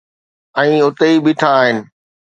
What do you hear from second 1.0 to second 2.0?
ئي بيٺا آهن.